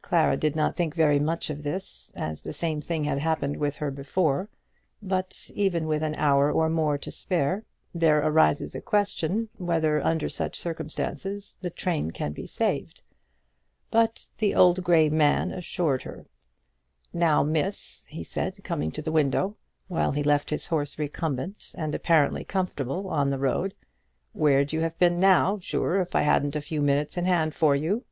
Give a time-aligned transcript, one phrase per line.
[0.00, 3.76] Clara did not think very much of this, as the same thing had happened with
[3.76, 4.48] her before;
[5.02, 7.62] but, even with an hour or more to spare,
[7.94, 13.02] there arises a question whether under such circumstances the train can be saved.
[13.90, 14.52] But the
[14.82, 16.24] grey old man reassured her.
[17.12, 19.58] "Now, miss," said he, coming to the window,
[19.88, 23.74] while he left his horse recumbent and apparently comfortable on the road,
[24.32, 27.76] "where'd you have been now, zure, if I hadn't a few minutes in hand for
[27.76, 28.06] you?"